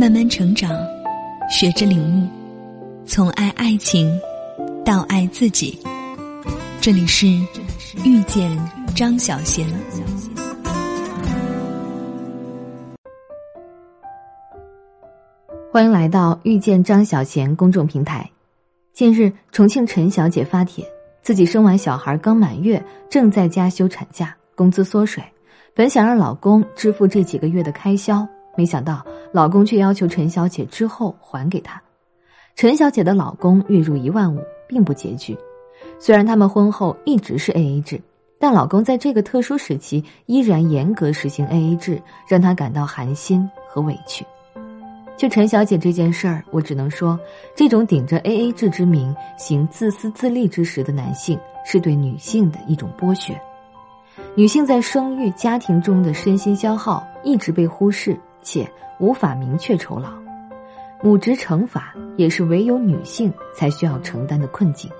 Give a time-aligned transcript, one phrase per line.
[0.00, 0.74] 慢慢成长，
[1.50, 2.26] 学着领悟，
[3.04, 4.18] 从爱爱情
[4.82, 5.78] 到爱自己。
[6.80, 7.26] 这里是
[8.02, 8.50] 遇见
[8.96, 9.66] 张小贤。
[15.70, 18.26] 欢迎来到遇见张小贤公众平台。
[18.94, 20.82] 近日，重庆陈小姐发帖，
[21.20, 25.22] 自己生完小孩刚满月，正在家休产假，工资缩水，
[25.74, 28.26] 本想让老公支付这几个月的开销，
[28.56, 31.80] 没想到老公却要求陈小姐之后还给他。
[32.56, 35.36] 陈小姐的老公月入一万五，并不拮据。
[35.98, 38.00] 虽然他们婚后一直是 A A 制，
[38.38, 44.26] 但老公在这个特殊时期依然严格实行 A A 制，让她感到寒心和委屈。
[45.16, 47.18] 就陈小姐这件事儿，我只能说，
[47.54, 53.38] 这种顶着 A A 制之名行自私自利之实的男性，是对女性的一种剥削。
[54.34, 60.10] 女性在生育、家庭中的身心消耗一直被忽视，且无法明确酬劳。
[61.02, 64.90] 母职惩罚也是唯有女性才需要承担的困境。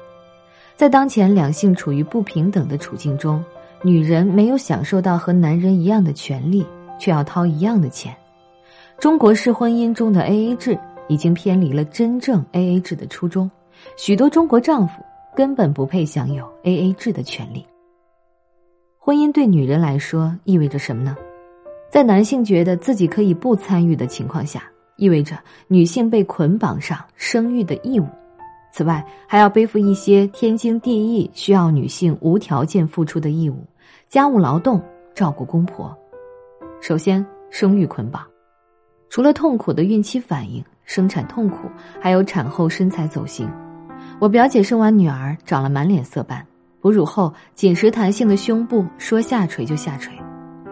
[0.74, 3.44] 在当前两性处于不平等的处境中，
[3.82, 6.66] 女人没有享受到和男人一样的权利，
[6.98, 8.16] 却要掏一样的钱。
[8.98, 13.50] 中国式婚姻中的 A A 制已经偏离了真正 A A 制的初衷，
[13.96, 15.02] 许多中国丈夫
[15.36, 17.66] 根本不配享有 A A 制的权利。
[18.98, 21.16] 婚姻对女人来说意味着什么呢？
[21.90, 24.62] 在男性觉得自己可以不参与的情况下，
[24.96, 28.06] 意味着女性被捆绑上生育的义务。
[28.72, 33.66] 此外，还要背负一些天经地义需要女性无条件付出的义务：
[34.08, 34.80] 家务劳动、
[35.12, 35.92] 照顾公婆。
[36.80, 38.24] 首先，生育捆绑。
[39.08, 41.68] 除了痛苦的孕期反应、生产痛苦，
[42.00, 43.50] 还有产后身材走形。
[44.20, 46.46] 我表姐生完女儿，长了满脸色斑，
[46.80, 50.14] 哺乳后紧实弹性的胸部说下垂就下垂。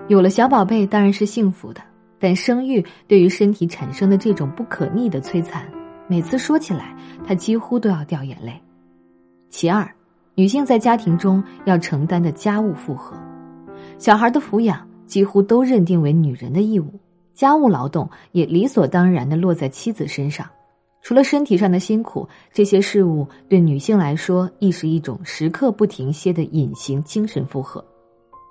[0.08, 1.82] 有了小宝贝当然是幸福的，
[2.18, 5.70] 但生育对于身体产生的这种不可逆的摧残，
[6.08, 8.58] 每次说起来，她几乎都要掉眼泪。
[9.50, 9.86] 其二，
[10.34, 13.14] 女性在家庭中要承担的家务负荷，
[13.98, 16.88] 小孩的抚养几乎都认定为女人的义务。
[17.34, 20.48] 家务劳动也理所当然的落在妻子身上，
[21.02, 27.84] 除了身体上的辛苦，这些事物对女性来说亦是一种时刻不停歇的隐形精神负荷。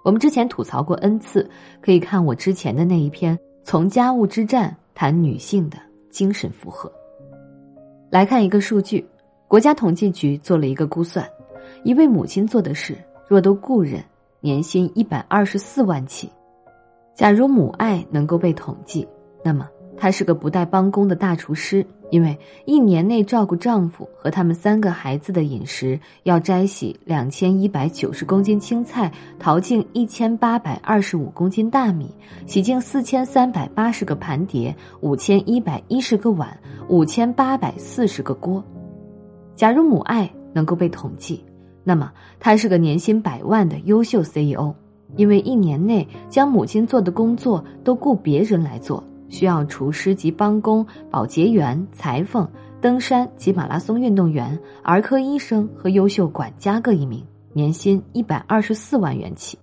[0.04, 1.50] 我们之前吐槽过 n 次，
[1.82, 5.78] 可以看我之前的那一篇《从家务之战谈女性的
[6.10, 6.90] 精神负荷》。
[8.10, 9.06] 来看一个数据，
[9.48, 11.28] 国家统计局做了一个估算，
[11.84, 12.98] 一位母亲做的事
[13.28, 14.02] 若都雇人，
[14.40, 16.30] 年薪一百二十四万起。
[17.14, 19.06] 假如母爱能够被统计，
[19.44, 32.14] 那么她是个不带帮工的大厨师，因为一年内照顾丈夫和他们三个孩子的饮食，要摘洗两千一百九十公斤青菜，淘净一千八百二十五公斤大米，
[32.46, 36.56] 洗净四千三百八十个盘碟，五千一百一十个碗，
[36.88, 38.64] 五千八百四十个锅。
[39.56, 41.44] 假如母爱能够被统计，
[41.84, 44.74] 那么她是个年薪百万的优秀 CEO。
[45.16, 52.48] 因为一年内将母亲做的工作都雇别人来做，需要厨师及帮工、保洁员、裁缝、
[52.80, 59.58] 登山及马拉松运动员、儿科医生和优秀管家各一名，年薪一百二十四万元起。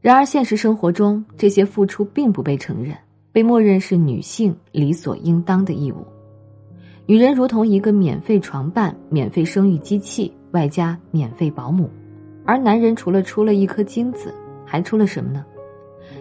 [0.00, 2.96] 然而，现实生活中这些付出并不被承认，
[3.32, 6.06] 被默认是女性理所应当的义务。
[7.04, 11.90] 女人如同一个免费床伴、免费生育机器，外加免费保姆。
[12.44, 14.32] 而男人除了出了一颗精子，
[14.64, 15.44] 还出了什么呢？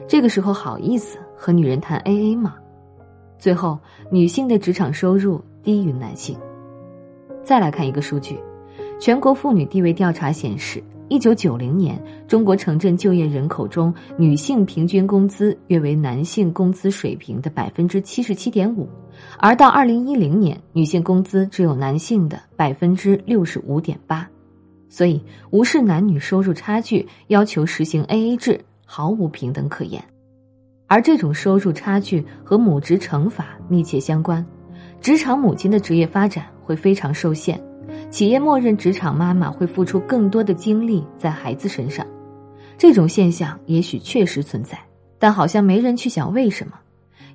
[0.08, 2.56] 这个时候好意思和女人谈 A A 吗？
[3.38, 3.78] 最后，
[4.12, 6.36] 女性的职场收入低于男性。
[7.44, 8.38] 再来看一个数据，
[9.00, 18.90] 全国妇女地位调查显示，一九九零年中国城镇就业人口中，女性平均工资约为男性工资水平的百分之七十七点五，
[19.38, 24.28] 而到二零一零年，女性工资只有男性的百分之六十五点八。
[24.90, 25.22] 所以，
[25.52, 30.04] 无视男女收入差距，要求实行 A A 制，毫无平等可言。
[30.88, 34.44] 而这种收入差距和母职惩罚密切相关，
[35.02, 37.62] 职场母亲的职业发展会非常受限。
[38.10, 42.06] 企业默认职场妈妈会付出更多的精力在孩子身上，
[42.78, 44.78] 这种现象也许确实存在，
[45.20, 46.74] 但好像没人去想为什么。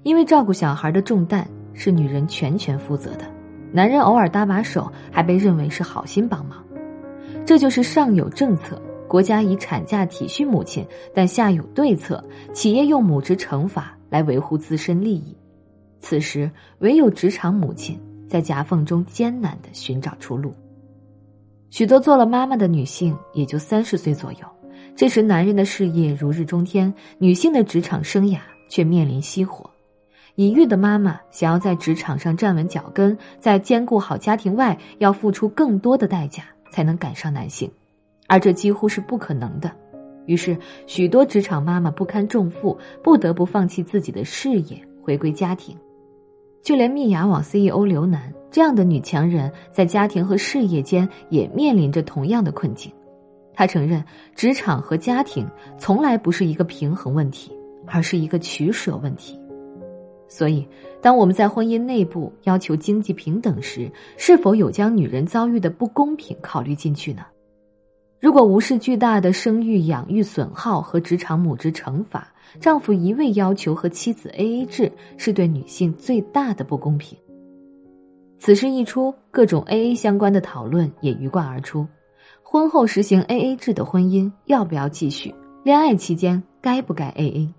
[0.02, 3.25] 因为照顾小孩的重担是女人全权负责的，
[3.70, 6.64] 男人偶尔搭把手还被认为是好心帮忙。
[7.44, 8.81] 这就是上有政策，
[9.12, 12.25] 国家以产假体恤母亲，但下有对策，
[12.55, 15.37] 企业用母职惩罚来维护自身利益。
[16.00, 20.55] 此时，唯有职场母亲在夹缝中艰难的寻找出路。
[21.69, 24.47] 许多做了妈妈的女性也就三十岁左右，
[24.97, 28.38] 这时男人的事业如日中天，女性的职场生涯
[28.70, 29.69] 却面临熄火。
[30.37, 37.70] 已育的妈妈想要在职场上站稳脚跟，在兼顾好家庭外，要付出更多的代价才能赶上男性，
[38.28, 39.70] 而这几乎是不可能的。
[40.26, 45.76] 于是，许多职场妈妈不堪重负，不得不放弃自己的事业，回归家庭。
[46.62, 52.92] 就连蜜芽网 CEO 刘楠这样的女强人，在家庭和事业间也面临着同样的困境。
[53.52, 54.04] 她承认，
[54.36, 55.44] 职场和家庭
[55.76, 57.52] 从来不是一个平衡问题，
[57.86, 59.36] 而是一个取舍问题。
[60.28, 60.66] 所以，
[61.02, 67.25] 当我们在婚姻内部要求经济平等时，是否有将女人遭遇的不公平考虑进去呢？
[68.22, 77.19] 如果无视巨大的生育养育损耗和职场母职惩罚，丈夫一味要求和妻子 A A 制，是对女性最大的不公平。
[78.38, 81.84] 此事一出，各种 A A 相关的讨论也鱼贯而出：
[82.44, 85.34] 婚后实行 A A 制的婚姻要不要继续？
[85.64, 87.54] 恋爱期间该不该 A A？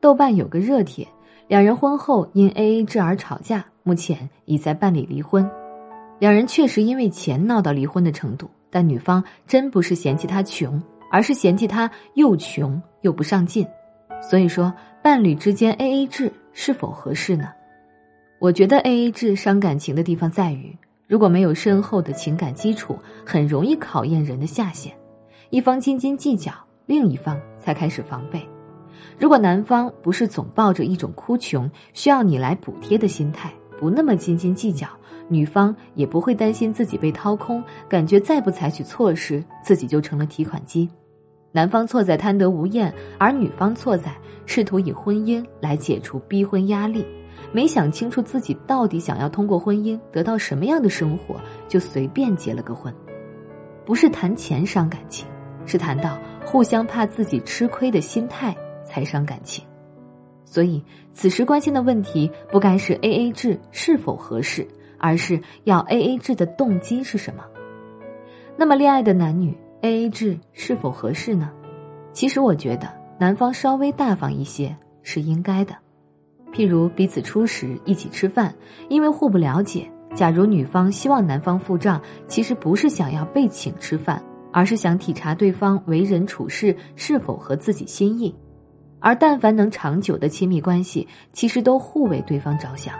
[0.00, 1.08] 豆瓣有个热帖，
[1.48, 5.50] 两人婚后因 A A 制而吵架，目前已在办理离婚。
[6.20, 8.48] 两人确实因为钱闹到离婚的程度。
[8.70, 10.80] 但女方真不是嫌弃他穷，
[11.10, 13.66] 而是嫌弃他又穷又不上进。
[14.22, 14.72] 所以说，
[15.02, 17.48] 伴侣之间 A A 制是否合适呢？
[18.38, 20.76] 我觉得 A A 制伤感情的地方在于，
[21.06, 24.94] 如果没有深厚的情感基础，很容易考验人的下限。
[25.50, 26.52] 一方斤斤计较，
[26.86, 28.46] 另一方才开始防备。
[29.18, 34.86] 如果男方不是总抱着一种哭穷需要你来补贴的心态，不那么斤斤计较。
[35.30, 40.90] 女方也不会担心自己被掏空，感觉再不采取措施，自己就成了提款机。
[41.52, 44.12] 男方错在贪得无厌，而女方错在
[44.44, 47.06] 试图以婚姻来解除逼婚压力，
[47.52, 52.92] 没想清楚自己到底想要通过婚姻得到什么样的生活，就随便结了个婚。
[53.86, 55.28] 不是谈钱伤感情，
[55.64, 59.64] 是谈到互相怕自己吃亏的心态才伤感情。
[60.44, 60.82] 所以，
[61.12, 64.66] 此时关心的问题不该是 A A 制是否合适。
[65.00, 67.42] 而是要 A A 制的动机是什么？
[68.56, 71.50] 那么恋爱的男女 A A 制是否合适呢？
[72.12, 72.88] 其实我觉得
[73.18, 75.74] 男方稍微大方一些是应该的。
[76.52, 78.54] 譬如彼此初识一起吃饭，
[78.88, 84.22] 因为互不了解，假如女方希望男方付账，其实不是想要被请吃饭，
[84.52, 88.34] 而是想体察对方为人处事是否合自己心意。
[88.98, 92.94] 而但凡能长久的亲密关系，其实都互为对方着想。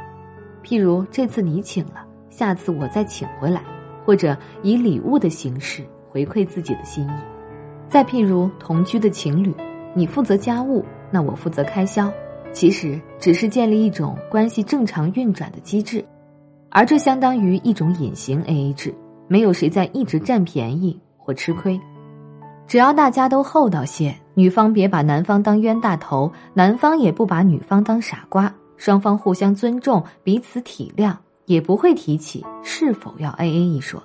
[0.64, 3.62] 譬如这次你请了，下次我再请回来，
[4.04, 7.12] 或者以礼物的形式回馈自己的心意。
[7.88, 9.54] 再譬如同居的情侣，
[9.94, 12.12] 你负责家务，那我负责开销，
[12.52, 16.04] 其实只是建立一种关系正常运转的机制，
[16.68, 18.94] 而这相当于一种隐形 AA 制，
[19.26, 21.80] 没有谁在一直占便宜或吃亏。
[22.68, 28.54] 只要大家都厚道些，女方别把男方当冤大头，男方也不把女方当傻瓜。
[28.81, 34.03] 双方互相尊重，彼此体谅，也不会提起是否要 A A 一说。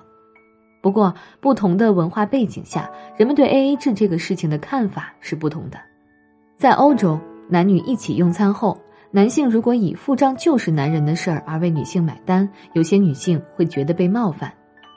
[0.82, 5.78] 不过，不同的文化背景下，人们对 A A 制这个事情的看法是不同的。
[6.58, 7.18] 在欧洲，
[7.48, 8.78] 男女一起用餐后，
[9.10, 14.52] 男性如果以付账就是男人的事儿而为女性买单，有些女性会觉得被冒犯。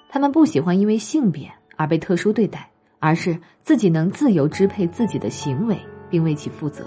[0.10, 5.80] 他们不喜欢因为性别而被特殊对待，而是自己能自由支配自己的行为，
[6.10, 6.84] 并为其负责。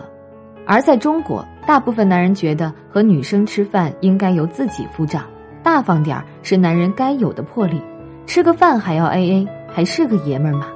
[0.67, 5.25] 而在中国，大部分男人觉得和女生吃饭应该由自己付账，
[5.63, 7.81] 大方点儿是男人该有的魄力。
[8.27, 10.69] 吃个饭还要 A A，还是个爷们儿吗？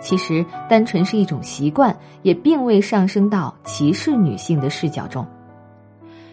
[0.00, 5.26] 其实单纯是一种习惯，也并未上升到歧视女性的视角中。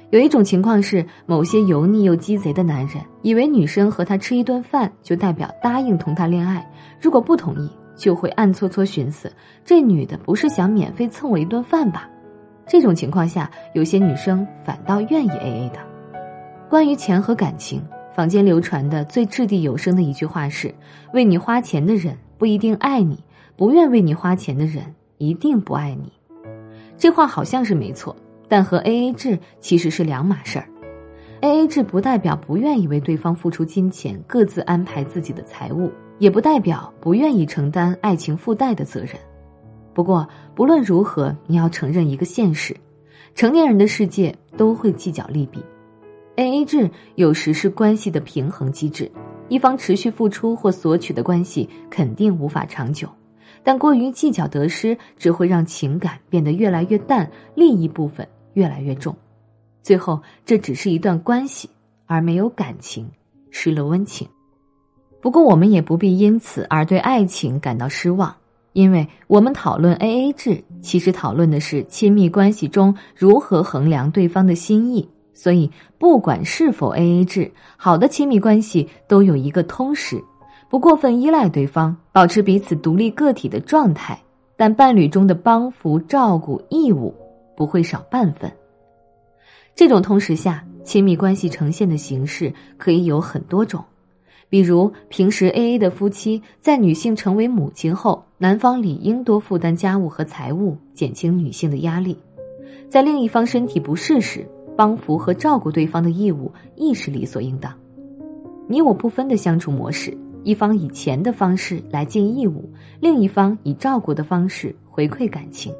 [0.09, 6.67] 有一种情况是，某些油腻又鸡贼的男人以为女生和他吃一顿饭就代表答应同他恋爱，
[7.00, 9.31] 如果不同意，就会暗搓搓寻思：
[9.63, 12.09] 这女的不是想免费蹭我一顿饭吧？
[12.69, 15.79] 这种情况下，有些女生反倒愿意 A A 的。
[16.69, 17.81] 关于钱和感情，
[18.13, 20.71] 坊间流传的最掷地有声的一句话是
[21.11, 23.17] ：“为你花钱的人不一定爱你，
[23.57, 24.83] 不愿为你花钱的人
[25.17, 26.13] 一定不爱你。”
[26.95, 28.15] 这话好像是没错，
[28.47, 30.69] 但和 A A 制其实是两码事儿。
[31.41, 39.13] A A 制不代表不愿意为对方付出金钱，各自安排自己的财物，也不代表不愿意承担爱情附带的责任。
[39.99, 40.25] 不过，
[40.55, 42.73] 不论如何，你要承认一个现实：
[43.35, 45.61] 成年人的世界都会计较利弊。
[46.37, 49.11] A A 制有时是关系的平衡机制，
[49.49, 53.09] 一方持续付出或索取的关系肯定无法长久。
[53.61, 59.13] 但过于计较得失，只会让情感变得越来越淡，利益部分越来越重，
[59.83, 61.69] 最后这只是一段关系，
[62.05, 63.05] 而没有感情，
[63.51, 64.25] 失了温情。
[65.19, 68.33] 不过，我们也不必因此而对爱情感到失望。
[68.73, 80.23] 因为我们讨论 A A 制，其实讨论的是亲密关系中如何衡量对方的心意，所以，不管是否 A A 制，好的亲密关系都有一个通识：
[80.69, 84.19] 不过分依赖对方，保持彼此独立个体的状态。
[84.55, 87.15] 但伴侣中的帮扶、照顾义务
[87.55, 88.51] 不会少半分。
[89.73, 93.81] 这种通识下，亲密关系呈现的形式可以有很多种，
[94.49, 102.15] 比如平时 A A 的夫妻，在女性成为母亲后，男方理应多负担家务和财务，减轻女性的压力；
[102.89, 107.71] 在另一方身体不适时，帮扶和照顾对方的义务亦是理所应当。
[108.67, 110.17] 你我不分的相处模式。
[110.45, 112.63] 一方以钱的方式来尽义务，
[113.01, 115.73] 另一方以照顾的方式回馈感情，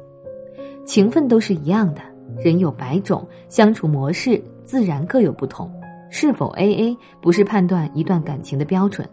[0.84, 2.02] 情分都是一样的。
[2.44, 5.72] 人有百种相处模式，自然各有不同。
[6.10, 9.08] 是否 A A 不是判断一段感情的标准，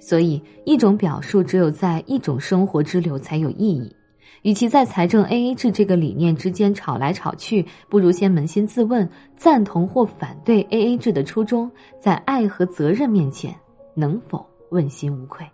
[0.00, 3.94] 所以一种表述只有在一种生活之流才有意义。
[4.42, 13.54] 与其在财政 A A 制这个理念之间吵来吵去，不如先扪心自问：赞同或反对 A A 制的初衷，在爱和责任面前，
[13.94, 14.46] 能否？
[14.70, 15.46] 问心无愧。